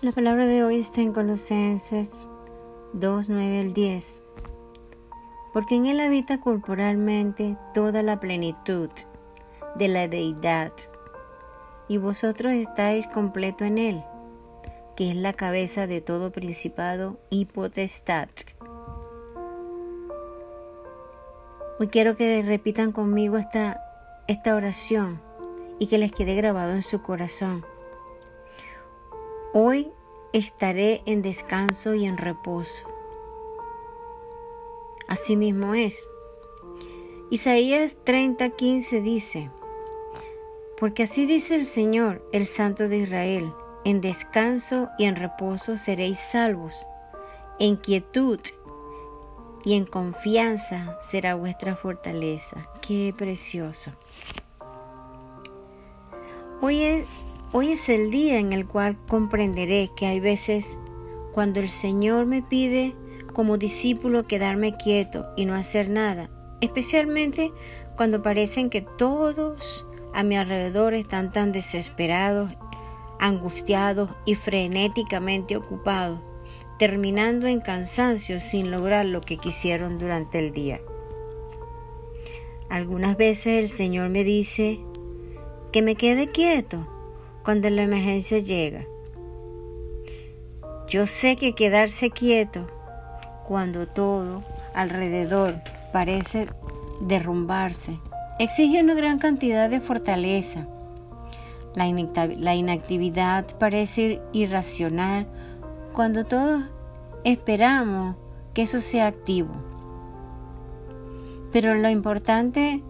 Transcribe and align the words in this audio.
La 0.00 0.12
palabra 0.12 0.46
de 0.46 0.62
hoy 0.62 0.78
está 0.78 1.00
en 1.00 1.12
Colosenses 1.12 2.28
2, 2.92 3.28
9 3.28 3.58
al 3.58 3.72
10. 3.72 4.20
Porque 5.52 5.74
en 5.74 5.86
Él 5.86 5.98
habita 5.98 6.40
corporalmente 6.40 7.56
toda 7.74 8.04
la 8.04 8.20
plenitud 8.20 8.90
de 9.74 9.88
la 9.88 10.06
deidad, 10.06 10.70
y 11.88 11.96
vosotros 11.96 12.52
estáis 12.52 13.08
completo 13.08 13.64
en 13.64 13.76
Él, 13.76 14.04
que 14.94 15.10
es 15.10 15.16
la 15.16 15.32
cabeza 15.32 15.88
de 15.88 16.00
todo 16.00 16.30
principado 16.30 17.18
y 17.28 17.46
potestad. 17.46 18.28
Hoy 21.80 21.88
quiero 21.88 22.14
que 22.14 22.40
repitan 22.42 22.92
conmigo 22.92 23.36
esta, 23.36 23.80
esta 24.28 24.54
oración 24.54 25.20
y 25.80 25.88
que 25.88 25.98
les 25.98 26.12
quede 26.12 26.36
grabado 26.36 26.70
en 26.74 26.82
su 26.82 27.02
corazón. 27.02 27.64
Hoy 29.60 29.90
estaré 30.32 31.02
en 31.04 31.20
descanso 31.20 31.92
y 31.94 32.04
en 32.04 32.16
reposo. 32.16 32.84
Así 35.08 35.34
mismo 35.34 35.74
es. 35.74 36.06
Isaías 37.32 37.96
30:15 38.04 39.02
dice, 39.02 39.50
porque 40.78 41.02
así 41.02 41.26
dice 41.26 41.56
el 41.56 41.66
Señor, 41.66 42.24
el 42.32 42.46
Santo 42.46 42.88
de 42.88 42.98
Israel, 42.98 43.52
en 43.84 44.00
descanso 44.00 44.90
y 44.96 45.06
en 45.06 45.16
reposo 45.16 45.76
seréis 45.76 46.20
salvos, 46.20 46.86
en 47.58 47.74
quietud 47.74 48.38
y 49.64 49.74
en 49.74 49.86
confianza 49.86 50.96
será 51.00 51.34
vuestra 51.34 51.74
fortaleza. 51.74 52.68
Qué 52.80 53.12
precioso. 53.18 53.90
Hoy 56.60 56.80
es 56.84 57.06
Hoy 57.50 57.70
es 57.72 57.88
el 57.88 58.10
día 58.10 58.38
en 58.38 58.52
el 58.52 58.66
cual 58.66 58.98
comprenderé 59.08 59.90
que 59.96 60.04
hay 60.04 60.20
veces 60.20 60.78
cuando 61.32 61.60
el 61.60 61.70
Señor 61.70 62.26
me 62.26 62.42
pide 62.42 62.94
como 63.32 63.56
discípulo 63.56 64.26
quedarme 64.26 64.76
quieto 64.76 65.24
y 65.34 65.46
no 65.46 65.54
hacer 65.54 65.88
nada, 65.88 66.28
especialmente 66.60 67.50
cuando 67.96 68.22
parecen 68.22 68.68
que 68.68 68.82
todos 68.82 69.86
a 70.12 70.22
mi 70.24 70.36
alrededor 70.36 70.92
están 70.92 71.32
tan 71.32 71.50
desesperados, 71.50 72.50
angustiados 73.18 74.10
y 74.26 74.34
frenéticamente 74.34 75.56
ocupados, 75.56 76.20
terminando 76.78 77.46
en 77.46 77.60
cansancio 77.60 78.40
sin 78.40 78.70
lograr 78.70 79.06
lo 79.06 79.22
que 79.22 79.38
quisieron 79.38 79.96
durante 79.96 80.38
el 80.38 80.52
día. 80.52 80.82
Algunas 82.68 83.16
veces 83.16 83.58
el 83.58 83.68
Señor 83.70 84.10
me 84.10 84.22
dice 84.22 84.80
que 85.72 85.80
me 85.80 85.94
quede 85.94 86.28
quieto 86.28 86.86
cuando 87.48 87.70
la 87.70 87.80
emergencia 87.80 88.40
llega. 88.40 88.84
Yo 90.86 91.06
sé 91.06 91.34
que 91.36 91.54
quedarse 91.54 92.10
quieto 92.10 92.66
cuando 93.46 93.88
todo 93.88 94.44
alrededor 94.74 95.54
parece 95.90 96.46
derrumbarse 97.00 97.98
exige 98.38 98.82
una 98.82 98.92
gran 98.92 99.18
cantidad 99.18 99.70
de 99.70 99.80
fortaleza. 99.80 100.68
La, 101.74 102.54
inactividad 102.54 103.46
parece 103.58 104.20
irracional 104.34 105.26
cuando 105.94 106.26
todos 106.26 106.64
esperamos 107.24 108.16
que 108.52 108.60
eso 108.60 108.78
sea 108.78 109.06
activo. 109.06 109.54
Pero 111.50 111.74
lo 111.76 111.88
importante 111.88 112.82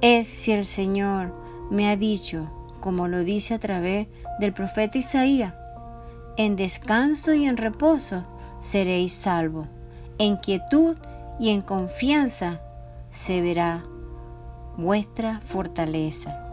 es 0.00 0.26
si 0.26 0.50
el 0.50 0.64
Señor 0.64 1.32
me 1.70 1.88
ha 1.88 1.96
dicho 1.96 2.50
como 2.80 3.08
lo 3.08 3.24
dice 3.24 3.54
a 3.54 3.58
través 3.58 4.08
del 4.38 4.52
profeta 4.52 4.98
Isaías. 4.98 5.54
En 6.36 6.56
descanso 6.56 7.34
y 7.34 7.46
en 7.46 7.56
reposo 7.56 8.24
seréis 8.60 9.12
salvos. 9.12 9.68
En 10.18 10.36
quietud 10.36 10.96
y 11.38 11.50
en 11.50 11.62
confianza 11.62 12.60
se 13.10 13.40
verá 13.40 13.84
vuestra 14.76 15.40
fortaleza. 15.40 16.46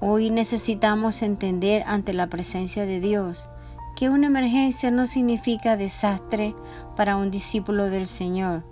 Hoy 0.00 0.30
necesitamos 0.30 1.22
entender 1.22 1.82
ante 1.86 2.12
la 2.12 2.28
presencia 2.28 2.86
de 2.86 3.00
Dios 3.00 3.48
que 3.96 4.08
una 4.10 4.28
emergencia 4.28 4.92
no 4.92 5.06
significa 5.06 5.76
desastre 5.76 6.54
para 6.94 7.16
un 7.16 7.32
discípulo 7.32 7.90
del 7.90 8.06
Señor, 8.06 8.62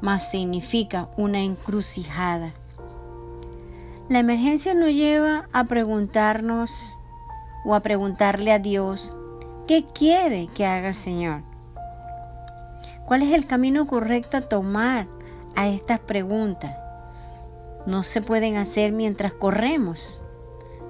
mas 0.00 0.28
significa 0.30 1.08
una 1.16 1.40
encrucijada. 1.40 2.54
La 4.08 4.18
emergencia 4.18 4.74
nos 4.74 4.90
lleva 4.90 5.48
a 5.54 5.64
preguntarnos 5.64 7.00
o 7.64 7.74
a 7.74 7.80
preguntarle 7.80 8.52
a 8.52 8.58
Dios 8.58 9.14
qué 9.66 9.86
quiere 9.94 10.48
que 10.48 10.66
haga 10.66 10.88
el 10.88 10.94
Señor. 10.94 11.40
¿Cuál 13.06 13.22
es 13.22 13.32
el 13.32 13.46
camino 13.46 13.86
correcto 13.86 14.36
a 14.36 14.42
tomar 14.42 15.06
a 15.56 15.68
estas 15.68 16.00
preguntas? 16.00 16.76
No 17.86 18.02
se 18.02 18.20
pueden 18.20 18.58
hacer 18.58 18.92
mientras 18.92 19.32
corremos, 19.32 20.20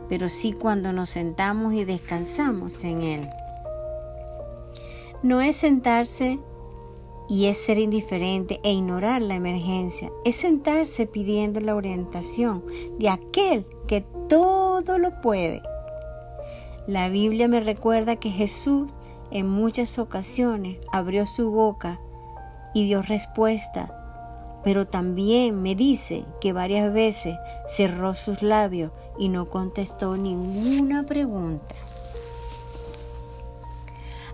pero 0.08 0.28
sí 0.28 0.52
cuando 0.52 0.92
nos 0.92 1.10
sentamos 1.10 1.74
y 1.74 1.84
descansamos 1.84 2.82
en 2.82 3.02
Él. 3.02 3.28
No 5.22 5.40
es 5.40 5.54
sentarse 5.54 6.40
y 7.28 7.46
es 7.46 7.58
ser 7.58 7.78
indiferente 7.78 8.60
e 8.62 8.72
ignorar 8.72 9.22
la 9.22 9.34
emergencia, 9.34 10.10
es 10.24 10.36
sentarse 10.36 11.06
pidiendo 11.06 11.60
la 11.60 11.74
orientación 11.74 12.64
de 12.98 13.08
aquel 13.08 13.66
que 13.86 14.02
todo 14.28 14.98
lo 14.98 15.20
puede. 15.20 15.62
La 16.86 17.08
Biblia 17.08 17.48
me 17.48 17.60
recuerda 17.60 18.16
que 18.16 18.30
Jesús 18.30 18.92
en 19.30 19.48
muchas 19.48 19.98
ocasiones 19.98 20.78
abrió 20.92 21.26
su 21.26 21.50
boca 21.50 21.98
y 22.74 22.86
dio 22.86 23.00
respuesta, 23.02 24.60
pero 24.62 24.86
también 24.86 25.62
me 25.62 25.74
dice 25.74 26.24
que 26.40 26.52
varias 26.52 26.92
veces 26.92 27.36
cerró 27.66 28.14
sus 28.14 28.42
labios 28.42 28.92
y 29.18 29.28
no 29.28 29.48
contestó 29.48 30.16
ninguna 30.16 31.04
pregunta. 31.04 31.74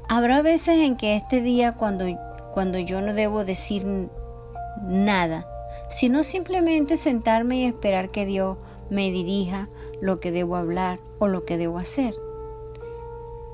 Habrá 0.08 0.42
veces 0.42 0.80
en 0.80 0.96
que 0.96 1.14
este 1.14 1.40
día 1.40 1.76
cuando 1.76 2.04
cuando 2.52 2.78
yo 2.78 3.00
no 3.00 3.14
debo 3.14 3.44
decir 3.44 3.86
nada, 4.82 5.46
sino 5.88 6.22
simplemente 6.22 6.96
sentarme 6.96 7.58
y 7.58 7.64
esperar 7.64 8.10
que 8.10 8.26
Dios 8.26 8.58
me 8.90 9.10
dirija 9.10 9.68
lo 10.00 10.20
que 10.20 10.32
debo 10.32 10.56
hablar 10.56 10.98
o 11.18 11.28
lo 11.28 11.44
que 11.44 11.56
debo 11.56 11.78
hacer. 11.78 12.14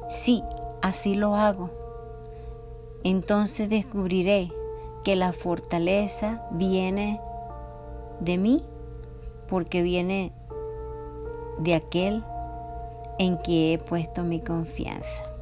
Si 0.09 0.43
así 0.83 1.15
lo 1.15 1.35
hago, 1.35 1.71
entonces 3.05 3.69
descubriré 3.69 4.51
que 5.05 5.17
la 5.17 5.33
fortaleza 5.33 6.47
viene 6.51 7.21
de 8.21 8.39
mí 8.39 8.65
porque 9.49 9.83
viene 9.83 10.33
de 11.59 11.75
aquel 11.75 12.25
en 13.19 13.39
que 13.39 13.73
he 13.73 13.79
puesto 13.79 14.23
mi 14.23 14.41
confianza. 14.41 15.36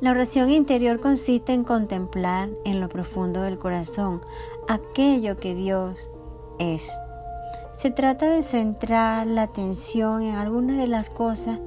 La 0.00 0.12
oración 0.12 0.48
interior 0.50 1.00
consiste 1.00 1.52
en 1.52 1.64
contemplar 1.64 2.50
en 2.64 2.80
lo 2.80 2.88
profundo 2.88 3.42
del 3.42 3.58
corazón 3.58 4.22
aquello 4.68 5.38
que 5.38 5.56
Dios 5.56 6.08
es. 6.60 6.88
Se 7.72 7.90
trata 7.90 8.30
de 8.30 8.42
centrar 8.42 9.26
la 9.26 9.42
atención 9.42 10.22
en 10.22 10.36
algunas 10.36 10.76
de 10.76 10.86
las 10.86 11.10
cosas 11.10 11.58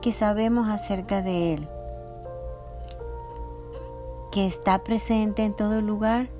que 0.00 0.12
sabemos 0.12 0.70
acerca 0.70 1.20
de 1.20 1.54
Él, 1.54 1.68
que 4.32 4.46
está 4.46 4.82
presente 4.82 5.44
en 5.44 5.52
todo 5.52 5.82
lugar, 5.82 6.30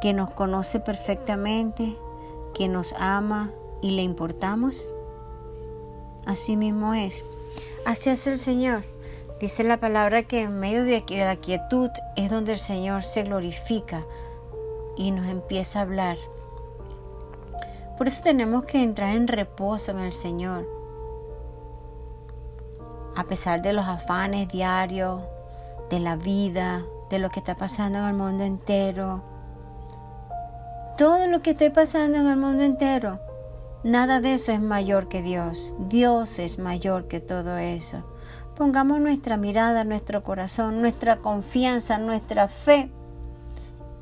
que 0.00 0.14
nos 0.14 0.30
conoce 0.30 0.80
perfectamente, 0.80 1.94
que 2.54 2.68
nos 2.68 2.94
ama 2.98 3.50
y 3.82 3.90
le 3.90 4.02
importamos. 4.02 4.90
Así 6.24 6.56
mismo 6.56 6.94
es. 6.94 7.22
Así 7.84 8.08
es 8.08 8.26
el 8.26 8.38
Señor. 8.38 8.93
Dice 9.40 9.64
la 9.64 9.78
palabra 9.78 10.22
que 10.22 10.42
en 10.42 10.58
medio 10.60 10.84
de 10.84 11.02
la 11.24 11.36
quietud 11.36 11.90
es 12.16 12.30
donde 12.30 12.52
el 12.52 12.58
Señor 12.58 13.02
se 13.02 13.24
glorifica 13.24 14.04
y 14.96 15.10
nos 15.10 15.26
empieza 15.26 15.80
a 15.80 15.82
hablar. 15.82 16.16
Por 17.98 18.08
eso 18.08 18.22
tenemos 18.22 18.64
que 18.64 18.82
entrar 18.82 19.14
en 19.14 19.26
reposo 19.26 19.90
en 19.90 19.98
el 19.98 20.12
Señor. 20.12 20.68
A 23.16 23.24
pesar 23.24 23.62
de 23.62 23.72
los 23.72 23.86
afanes 23.86 24.48
diarios, 24.48 25.20
de 25.90 26.00
la 26.00 26.16
vida, 26.16 26.84
de 27.10 27.18
lo 27.18 27.30
que 27.30 27.40
está 27.40 27.56
pasando 27.56 27.98
en 27.98 28.04
el 28.06 28.14
mundo 28.14 28.44
entero. 28.44 29.22
Todo 30.96 31.26
lo 31.26 31.42
que 31.42 31.50
esté 31.50 31.70
pasando 31.70 32.18
en 32.18 32.26
el 32.28 32.36
mundo 32.36 32.62
entero, 32.62 33.20
nada 33.82 34.20
de 34.20 34.34
eso 34.34 34.52
es 34.52 34.60
mayor 34.60 35.08
que 35.08 35.22
Dios. 35.22 35.74
Dios 35.78 36.38
es 36.38 36.58
mayor 36.58 37.08
que 37.08 37.20
todo 37.20 37.58
eso. 37.58 38.04
Pongamos 38.56 39.00
nuestra 39.00 39.36
mirada, 39.36 39.82
nuestro 39.82 40.22
corazón, 40.22 40.80
nuestra 40.80 41.16
confianza, 41.16 41.98
nuestra 41.98 42.46
fe 42.48 42.90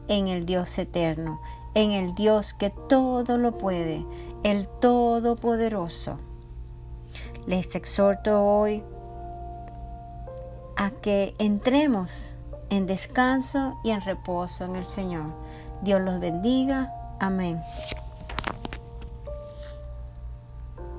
en 0.08 0.28
el 0.28 0.44
Dios 0.44 0.78
eterno, 0.78 1.40
en 1.74 1.92
el 1.92 2.14
Dios 2.14 2.52
que 2.52 2.70
todo 2.70 3.38
lo 3.38 3.56
puede, 3.56 4.04
el 4.42 4.68
Todopoderoso. 4.68 6.18
Les 7.46 7.74
exhorto 7.74 8.44
hoy 8.44 8.82
a 10.76 10.90
que 10.90 11.34
entremos 11.38 12.36
en 12.68 12.86
descanso 12.86 13.78
y 13.84 13.90
en 13.90 14.02
reposo 14.02 14.64
en 14.64 14.76
el 14.76 14.86
Señor. 14.86 15.32
Dios 15.82 16.00
los 16.02 16.20
bendiga. 16.20 16.92
Amén. 17.20 17.60